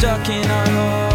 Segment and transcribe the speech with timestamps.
[0.00, 1.09] stuck in our homes.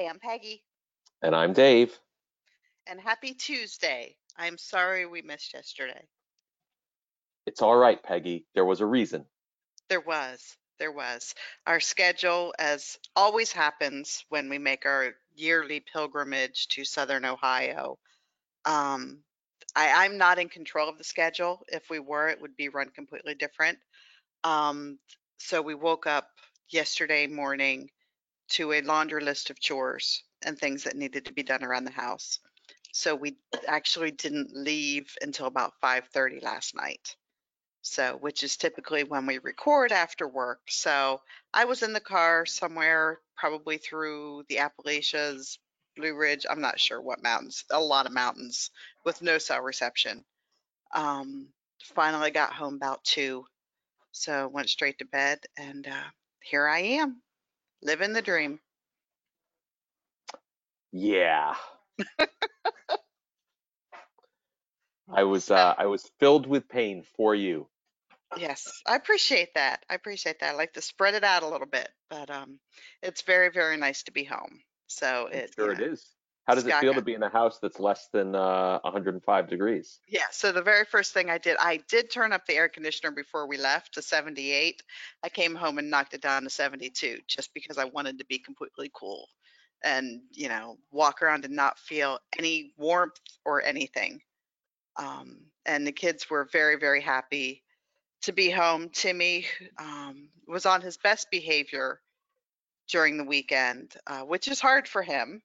[0.00, 0.62] Hi, I'm Peggy,
[1.20, 1.98] And I'm Dave.
[2.86, 4.16] and happy Tuesday.
[4.34, 6.08] I'm sorry we missed yesterday.
[7.44, 8.46] It's all right, Peggy.
[8.54, 9.26] There was a reason.
[9.90, 11.34] There was, there was.
[11.66, 17.98] Our schedule, as always happens when we make our yearly pilgrimage to Southern Ohio.
[18.64, 19.18] Um,
[19.76, 21.62] I, I'm not in control of the schedule.
[21.68, 23.76] If we were, it would be run completely different.
[24.44, 24.98] Um,
[25.36, 26.28] so we woke up
[26.70, 27.90] yesterday morning
[28.50, 31.90] to a laundry list of chores and things that needed to be done around the
[31.90, 32.38] house.
[32.92, 33.36] So we
[33.68, 37.16] actually didn't leave until about 5:30 last night.
[37.82, 40.60] So, which is typically when we record after work.
[40.68, 41.22] So,
[41.54, 45.58] I was in the car somewhere probably through the Appalachians,
[45.96, 48.70] Blue Ridge, I'm not sure what mountains, a lot of mountains
[49.04, 50.24] with no cell reception.
[50.94, 51.48] Um,
[51.82, 53.46] finally got home about 2.
[54.12, 56.10] So, went straight to bed and uh,
[56.42, 57.22] here I am,
[57.82, 58.60] living the dream.
[60.92, 61.54] Yeah.
[65.12, 67.66] I was uh, I was filled with pain for you.
[68.36, 69.84] Yes, I appreciate that.
[69.90, 70.50] I appreciate that.
[70.50, 72.60] I like to spread it out a little bit, but um,
[73.02, 74.60] it's very, very nice to be home.
[74.86, 76.06] So I'm it, sure you know, it is.
[76.50, 80.00] How does it feel to be in a house that's less than uh, 105 degrees?
[80.08, 80.24] yeah.
[80.32, 83.46] So the very first thing I did, I did turn up the air conditioner before
[83.46, 84.82] we left to 78.
[85.22, 88.38] I came home and knocked it down to 72 just because I wanted to be
[88.38, 89.28] completely cool
[89.84, 94.20] and, you know, walk around and not feel any warmth or anything.
[94.96, 97.62] Um, and the kids were very, very happy
[98.22, 98.88] to be home.
[98.90, 99.46] Timmy
[99.78, 102.00] um, was on his best behavior
[102.90, 105.40] during the weekend, uh, which is hard for him.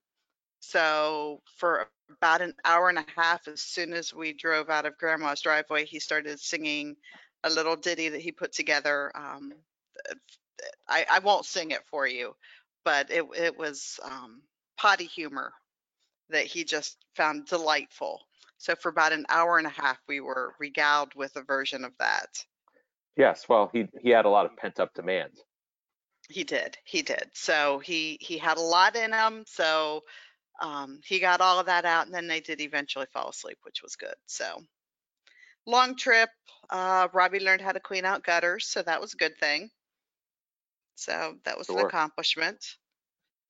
[0.67, 4.97] So for about an hour and a half, as soon as we drove out of
[4.97, 6.95] Grandma's driveway, he started singing
[7.43, 9.11] a little ditty that he put together.
[9.15, 9.53] Um,
[10.87, 12.35] I, I won't sing it for you,
[12.83, 14.41] but it it was um,
[14.77, 15.53] potty humor
[16.29, 18.21] that he just found delightful.
[18.57, 21.91] So for about an hour and a half, we were regaled with a version of
[21.99, 22.29] that.
[23.15, 23.47] Yes.
[23.47, 25.33] Well, he he had a lot of pent up demand.
[26.27, 26.75] He did.
[26.83, 27.29] He did.
[27.33, 29.43] So he he had a lot in him.
[29.45, 30.01] So
[30.61, 33.81] um, he got all of that out, and then they did eventually fall asleep, which
[33.83, 34.15] was good.
[34.25, 34.61] So
[35.65, 36.29] long trip.
[36.69, 39.69] Uh, Robbie learned how to clean out gutters, so that was a good thing.
[40.95, 42.63] So that was an accomplishment.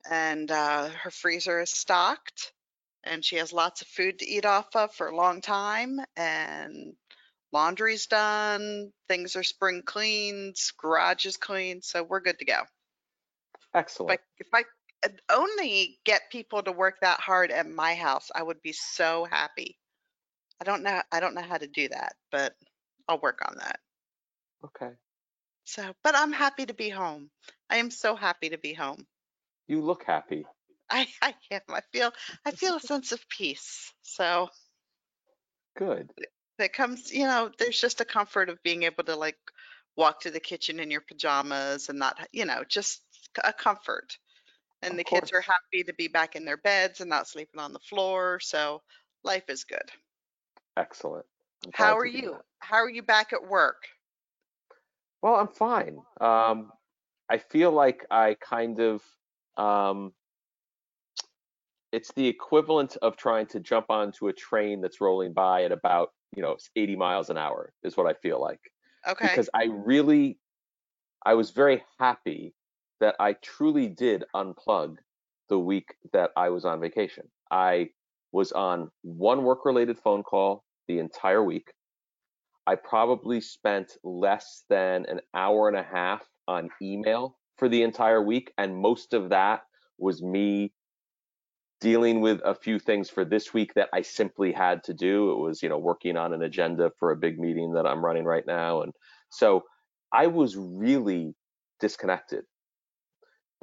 [0.09, 2.51] And uh, her freezer is stocked,
[3.03, 5.99] and she has lots of food to eat off of for a long time.
[6.17, 6.93] And
[7.51, 8.91] laundry's done.
[9.07, 10.57] Things are spring cleaned.
[10.77, 12.59] Garage is clean, so we're good to go.
[12.59, 14.21] If I, Excellent.
[14.39, 14.63] if I
[15.05, 19.25] Uh, only get people to work that hard at my house, I would be so
[19.29, 19.77] happy.
[20.59, 21.01] I don't know.
[21.11, 22.53] I don't know how to do that, but
[23.07, 23.79] I'll work on that.
[24.65, 24.93] Okay.
[25.65, 27.29] So, but I'm happy to be home.
[27.69, 29.05] I am so happy to be home.
[29.67, 30.45] You look happy.
[30.89, 31.61] I, I am.
[31.69, 32.11] I feel,
[32.45, 33.91] I feel a sense of peace.
[34.01, 34.49] So
[35.77, 36.11] Good.
[36.59, 39.37] that comes, you know, there's just a comfort of being able to like
[39.97, 43.01] walk to the kitchen in your pajamas and not, you know, just
[43.43, 44.17] a comfort.
[44.81, 47.73] And the kids are happy to be back in their beds and not sleeping on
[47.73, 48.39] the floor.
[48.39, 48.81] So
[49.23, 49.91] life is good.
[50.77, 51.25] Excellent.
[51.73, 52.37] How are you?
[52.59, 53.87] How are you back at work?
[55.21, 55.97] Well, I'm fine.
[56.21, 56.71] Um,
[57.29, 59.03] I feel like I kind of
[59.57, 60.13] um,
[61.91, 66.09] it's the equivalent of trying to jump onto a train that's rolling by at about
[66.35, 68.59] you know 80 miles an hour is what I feel like
[69.07, 69.27] Okay.
[69.27, 70.37] because I really
[71.25, 72.53] I was very happy
[72.99, 74.97] that I truly did unplug
[75.49, 77.29] the week that I was on vacation.
[77.51, 77.89] I
[78.31, 81.71] was on one work related phone call the entire week.
[82.67, 88.21] I probably spent less than an hour and a half on email for the entire
[88.21, 89.61] week, and most of that
[89.97, 90.73] was me
[91.79, 95.31] dealing with a few things for this week that I simply had to do.
[95.31, 98.23] It was, you know, working on an agenda for a big meeting that I'm running
[98.25, 98.81] right now.
[98.81, 98.93] And
[99.29, 99.63] so
[100.11, 101.35] I was really
[101.79, 102.45] disconnected.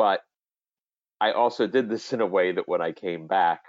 [0.02, 0.22] But
[1.20, 3.60] I also did this in a way that when I came back,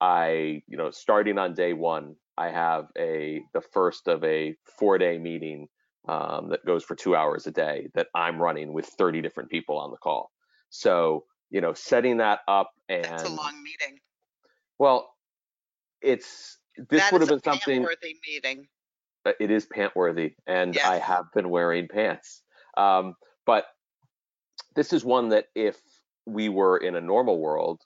[0.00, 4.96] I, you know, starting on day one, I have a the first of a four
[4.96, 5.68] day meeting
[6.08, 9.76] um, that goes for two hours a day that I'm running with 30 different people
[9.76, 10.30] on the call.
[10.70, 13.98] So, you know, setting that up and That's a long meeting.
[14.78, 15.10] well,
[16.00, 16.56] it's
[16.88, 18.68] this That would have been something It's a pant-worthy meeting.
[19.26, 22.40] uh, it is pant worthy and I have been wearing pants.
[22.78, 23.14] Um,
[23.44, 23.66] but
[24.76, 25.76] this is one that if
[26.26, 27.80] we were in a normal world,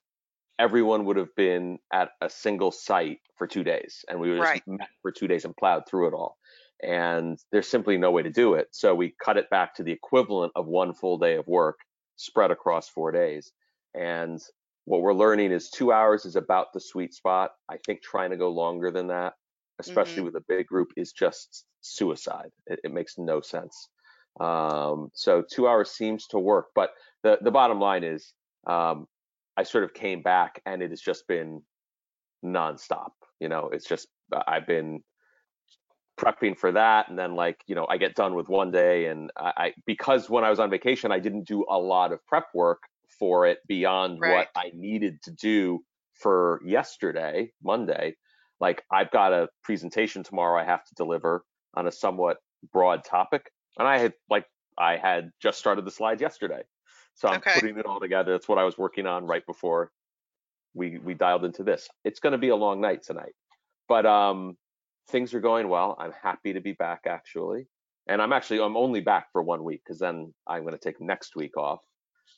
[0.59, 4.47] everyone would have been at a single site for two days and we would have
[4.47, 4.57] Right.
[4.57, 6.37] just met for two days and plowed through it all.
[6.83, 8.69] And there's simply no way to do it.
[8.73, 11.79] So we cut it back to the equivalent of one full day of work
[12.17, 13.53] spread across four days.
[13.95, 14.39] And
[14.85, 17.53] what we're learning is two hours is about the sweet spot.
[17.69, 19.35] I think trying to go longer than that,
[19.79, 20.25] especially mm-hmm.
[20.27, 22.51] with a big group, is just suicide.
[22.67, 23.89] It, it makes no sense.
[24.39, 26.69] Um, so two hours seems to work.
[26.75, 26.91] But
[27.23, 28.33] the, the bottom line is
[28.67, 29.07] um,
[29.57, 31.63] I sort of came back and it has just been
[32.45, 33.11] nonstop.
[33.41, 34.09] You know, it's just
[34.47, 35.03] I've been
[36.19, 39.31] prepping for that, and then like you know I get done with one day, and
[39.37, 42.47] I, I because when I was on vacation I didn't do a lot of prep
[42.55, 42.81] work
[43.19, 44.29] for it beyond Right.
[44.29, 45.81] what I needed to do
[46.15, 48.17] for yesterday, Monday.
[48.61, 51.45] Like I've got a presentation tomorrow I have to deliver
[51.75, 52.39] on a somewhat
[52.73, 54.47] broad topic, and I had like
[54.79, 56.63] I had just started the slides yesterday.
[57.15, 57.55] So I'm Okay.
[57.55, 58.33] putting it all together.
[58.33, 59.93] That's what I was working on right before
[60.75, 61.89] we we dialed into this.
[62.05, 63.35] It's going to be a long night tonight,
[63.89, 64.57] but um,
[65.09, 65.97] things are going well.
[65.99, 67.67] I'm happy to be back actually,
[68.07, 71.01] and I'm actually I'm only back for one week because then I'm going to take
[71.01, 71.81] next week off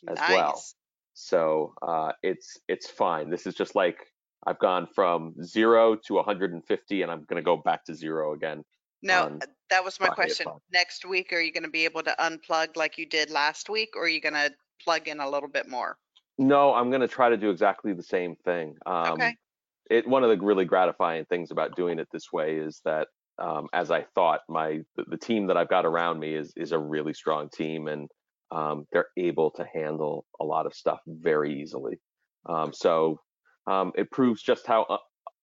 [0.09, 0.53] as well.
[0.55, 0.75] Nice.
[1.15, 3.31] So uh, it's it's fine.
[3.31, 3.99] This is just like
[4.47, 8.65] I've gone from zero to 150, and I'm going to go back to zero again.
[9.03, 9.43] Now, on
[9.73, 10.47] that was my question.
[10.73, 13.97] Next week, are you going to be able to unplug like you did last week,
[13.97, 14.53] or are you going to
[14.85, 15.97] plug in a little bit more?
[16.39, 18.77] No, I'm going to try to do exactly the same thing.
[18.85, 19.35] Um, Okay.
[19.91, 23.09] it one of the really gratifying things about doing it this way is that
[23.39, 26.73] um, as I thought, my the, the team that I've got around me is is
[26.73, 28.11] a really strong team, and
[28.51, 31.99] um, they're able to handle a lot of stuff very easily.
[32.47, 33.21] Um, so
[33.67, 34.99] um, it proves just how uh,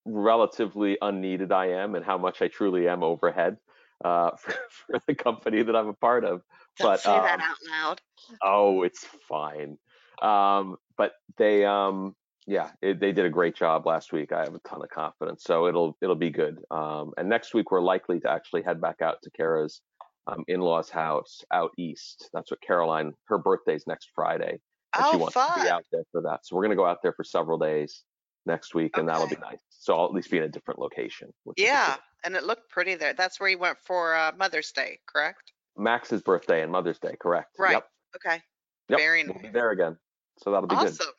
[0.06, 3.58] relatively unneeded I am, and how much I truly am overhead
[4.04, 6.42] uh, for, for the company that I'm a part of.
[6.78, 8.02] Don't But say that um, out loud.
[8.42, 9.78] Oh, it's fine.
[10.22, 12.16] Um, but they, um,
[12.46, 14.32] yeah, it, they did a great job last week.
[14.32, 16.64] I have a ton of confidence, so it'll it'll be good.
[16.72, 19.82] Um, and next week we're likely to actually head back out to Kara's
[20.28, 22.30] um, in-laws' house out east.
[22.34, 23.14] That's what Caroline.
[23.26, 24.60] Her birthday's next Friday,
[24.98, 26.46] and she Oh, wants to be out there for that.
[26.46, 28.04] So we're gonna go out there for several days
[28.46, 29.60] next week, and that'll be nice.
[29.70, 31.34] So I'll at least be in a different location.
[31.56, 33.14] Yeah, and it looked pretty there.
[33.14, 35.54] That's where you went for uh, Mother's Day, correct?
[35.78, 37.56] Max's birthday and Mother's Day, correct?
[37.58, 37.74] Right.
[37.74, 37.90] Yep.
[38.18, 38.42] Okay.
[38.90, 39.00] Yep.
[39.00, 39.34] Very nice.
[39.34, 39.98] We'll be there again.
[40.38, 40.88] So that'll be good.
[40.90, 41.14] Awesome.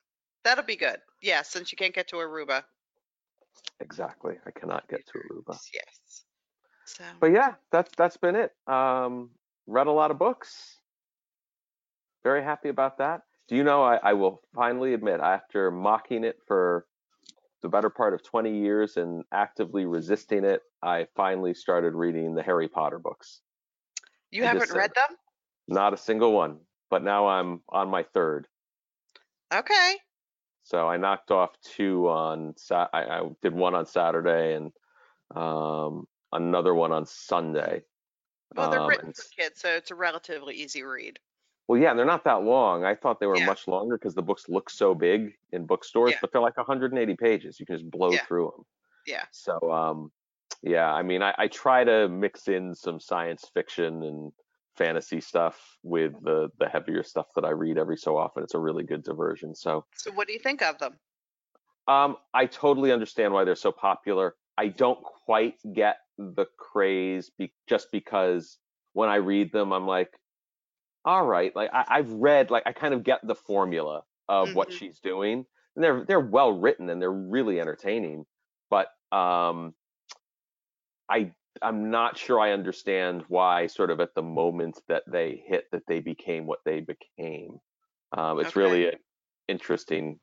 [0.44, 0.96] That'll be good.
[1.22, 2.62] Yeah, since you can't get to Aruba.
[3.80, 4.36] Exactly.
[4.46, 5.58] I cannot get to Aruba.
[5.72, 6.24] Yes.
[6.86, 8.52] So But yeah, that's that's been it.
[8.66, 9.30] Um,
[9.66, 10.76] read a lot of books.
[12.22, 13.22] Very happy about that.
[13.48, 13.82] Do you know?
[13.82, 16.86] I, I will finally admit, after mocking it for
[17.62, 22.42] the better part of 20 years and actively resisting it, I finally started reading the
[22.42, 23.40] Harry Potter books.
[24.30, 25.16] you I haven't read them?
[25.68, 28.48] Not a single one, but now I'm on my third.
[29.52, 29.96] Okay.
[30.62, 34.72] So I knocked off two on I, I did one on Saturday and
[35.34, 37.82] um, another one on Sunday.
[38.56, 41.18] Well, they're Um, written for kids, so it's a relatively easy read.
[41.68, 42.84] Well, yeah, and they're not that long.
[42.84, 43.46] I thought they were Yeah.
[43.46, 46.18] much longer because the books look so big in bookstores, Yeah.
[46.20, 47.60] but they're like 180 pages.
[47.60, 48.24] You can just blow Yeah.
[48.26, 48.66] through them.
[49.06, 49.26] Yeah.
[49.30, 50.12] So, um,
[50.62, 54.32] yeah, I mean, I, I try to mix in some science fiction and
[54.76, 58.42] fantasy stuff with the the heavier stuff that I read every so often.
[58.42, 59.54] It's a really good diversion.
[59.54, 60.98] So, So what do you think of them?
[61.88, 64.36] um, I totally understand why they're so popular.
[64.56, 68.58] I don't quite get the craze be- just because
[68.92, 70.10] when I read them, I'm like,
[71.04, 74.72] all right, like I, I've read, like I kind of get the formula of what
[74.72, 74.72] Mhm.
[74.72, 78.26] she's doing, and they're they're well written and they're really entertaining.
[78.70, 79.74] But um,
[81.10, 85.66] I I'm not sure I understand why, sort of at the moment that they hit,
[85.72, 87.58] that they became what they became.
[88.16, 88.56] Um, it's Okay.
[88.56, 88.98] really an
[89.48, 90.20] interesting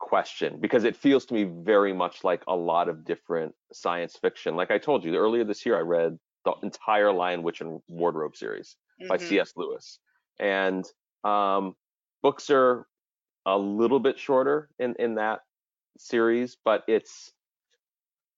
[0.00, 4.56] question because it feels to me very much like a lot of different science fiction.
[4.56, 8.36] Like I told you earlier this year, I read the entire Lion, Witch, and Wardrobe
[8.36, 8.76] series
[9.08, 9.18] by Mhm.
[9.18, 9.52] C.S.
[9.56, 10.00] Lewis,
[10.40, 10.84] and
[11.24, 11.76] um,
[12.22, 12.88] books are
[13.46, 15.40] a little bit shorter in in that
[15.98, 17.32] series, but it's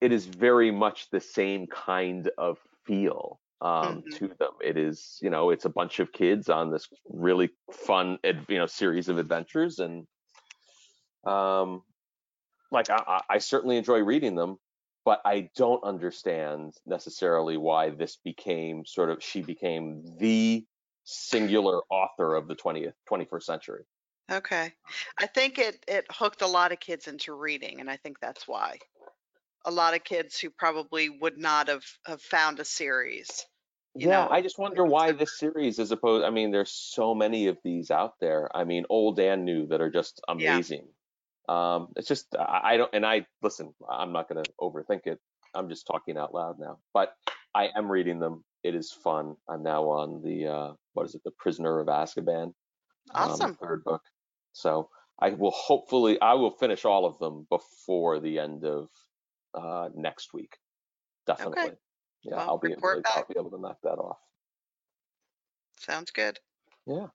[0.04, 4.18] it is very much the same kind of feel um, Mhm.
[4.18, 4.52] to them.
[4.62, 8.18] It is, you know, it's a bunch of kids on this really fun,
[8.49, 10.06] you know, series of adventures, and
[11.25, 11.84] um,
[12.73, 14.58] like I, I I certainly enjoy reading them,
[15.04, 20.66] but I don't understand necessarily why this became sort of she became the
[21.04, 23.84] singular author of the 20th 21st century.
[24.30, 24.75] Okay.
[25.18, 28.46] I think it it hooked a lot of kids into reading, and I think that's
[28.49, 28.78] why.
[29.64, 33.47] A lot of kids who probably would not have have found a series.
[33.99, 36.25] You yeah, know, I just wonder why this series is opposed.
[36.25, 38.50] I mean, there's so many of these out there.
[38.54, 40.61] I mean, old and new that are just Yeah.
[40.62, 40.88] amazing.
[41.49, 43.75] Um, it's just I, I don't, and I listen.
[43.88, 45.21] I'm not going to overthink it.
[45.54, 46.80] I'm just talking out loud now.
[46.92, 47.14] But
[47.54, 48.44] I am reading them.
[48.64, 49.37] It is fun.
[49.49, 52.54] I'm now on the uh, what is it, The Prisoner of Azkaban,
[53.14, 53.59] um, Awesome.
[53.61, 54.02] third book.
[54.52, 54.90] So
[55.21, 58.88] I will hopefully I will finish all of them before the end of
[59.54, 60.58] uh, next week.
[61.26, 61.73] Definitely.
[62.23, 64.18] Yeah, Well, I'll be able report to, I'll be able to knock that off.
[65.78, 66.38] Sounds good.
[66.87, 67.06] Yeah.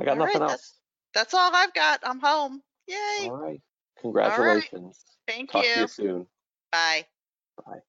[0.00, 0.78] I got All right, nothing that's- else.
[1.14, 2.00] That's all I've got.
[2.04, 2.62] I'm home.
[2.88, 3.28] Yay.
[3.28, 3.60] All right.
[4.00, 5.04] Congratulations.
[5.28, 5.60] Thank you.
[5.60, 5.80] Talk to you.
[5.82, 6.26] you soon.
[6.72, 7.06] Bye.
[7.66, 7.82] Bye.